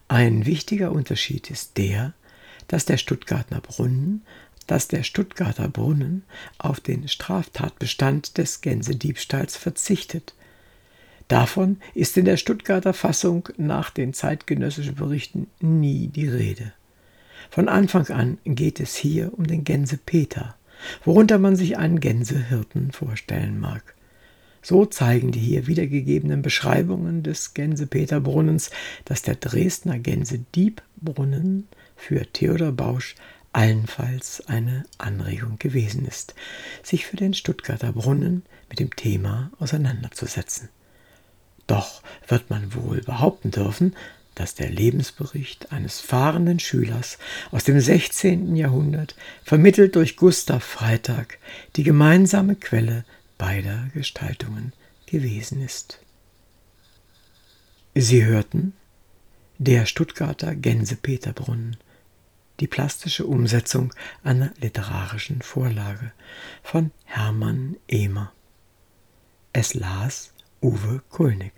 Ein 0.07 0.47
wichtiger 0.47 0.93
Unterschied 0.93 1.51
ist 1.51 1.77
der, 1.77 2.15
dass 2.69 2.85
der 2.85 2.97
Stuttgarter 2.97 3.61
Brunnen, 3.61 4.23
dass 4.69 4.87
der 4.87 5.03
Stuttgarter 5.03 5.69
Brunnen 5.69 6.23
auf 6.59 6.79
den 6.79 7.09
Straftatbestand 7.09 8.39
des 8.39 8.61
Gänsediebstahls 8.61 9.57
verzichtet. 9.57 10.35
Davon 11.27 11.79
ist 11.95 12.17
in 12.17 12.25
der 12.25 12.37
Stuttgarter 12.37 12.93
Fassung 12.93 13.49
nach 13.57 13.91
den 13.91 14.15
zeitgenössischen 14.15 14.95
Berichten 14.95 15.49
nie 15.59 16.07
die 16.07 16.29
Rede. 16.29 16.73
Von 17.51 17.69
Anfang 17.69 18.09
an 18.09 18.39
geht 18.45 18.79
es 18.79 18.95
hier 18.95 19.37
um 19.37 19.47
den 19.47 19.65
Gänsepeter, 19.65 20.55
worunter 21.05 21.39
man 21.39 21.57
sich 21.57 21.77
einen 21.77 21.99
Gänsehirten 21.99 22.93
vorstellen 22.93 23.59
mag. 23.59 23.95
So 24.63 24.85
zeigen 24.85 25.33
die 25.33 25.41
hier 25.41 25.67
wiedergegebenen 25.67 26.43
Beschreibungen 26.43 27.23
des 27.23 27.55
Gänsepeterbrunnens, 27.55 28.71
dass 29.05 29.23
der 29.23 29.37
Dresdner 29.37 29.99
Gänsediebrunnen 29.99 31.69
für 31.97 32.27
Theodor 32.33 32.73
Bausch 32.73 33.15
allenfalls 33.53 34.47
eine 34.47 34.85
Anregung 34.99 35.59
gewesen 35.59 36.07
ist, 36.07 36.35
sich 36.83 37.07
für 37.07 37.17
den 37.17 37.35
Stuttgarter 37.35 37.93
Brunnen 37.93 38.43
mit 38.69 38.79
dem 38.79 38.95
Thema 38.95 39.51
auseinanderzusetzen. 39.59 40.69
Doch 41.67 42.03
wird 42.29 42.51
man 42.51 42.75
wohl 42.75 43.01
behaupten 43.01 43.51
dürfen, 43.51 43.97
dass 44.35 44.55
der 44.55 44.71
Lebensbericht 44.71 45.73
eines 45.73 46.01
fahrenden 46.01 46.61
Schülers 46.61 47.19
aus 47.51 47.65
dem 47.65 47.81
16. 47.81 48.57
Jahrhundert, 48.57 49.15
vermittelt 49.45 49.97
durch 49.97 50.17
Gustav 50.17 50.65
Freitag, 50.65 51.39
die 51.77 51.83
gemeinsame 51.83 52.55
Quelle 52.55 53.05
beider 53.41 53.89
Gestaltungen 53.95 54.75
gewesen 55.07 55.63
ist. 55.63 55.99
Sie 57.95 58.23
hörten 58.25 58.75
der 59.57 59.87
Stuttgarter 59.87 60.55
Gänsepeterbrunnen, 60.55 61.79
die 62.61 62.67
plastische 62.67 63.25
Umsetzung 63.25 63.95
einer 64.23 64.53
literarischen 64.61 65.41
Vorlage 65.41 66.13
von 66.63 66.91
Hermann 67.07 67.77
Ehmer. 67.89 68.31
Es 69.55 69.73
las 69.73 70.35
Uwe 70.61 71.01
Kulnig. 71.09 71.53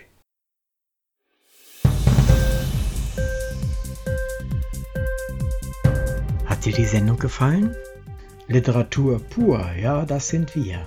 Hat 6.46 6.64
dir 6.64 6.72
die 6.72 6.86
Sendung 6.86 7.18
gefallen? 7.18 7.74
Literatur 8.46 9.18
pur, 9.18 9.72
ja, 9.72 10.04
das 10.06 10.28
sind 10.28 10.54
wir 10.54 10.86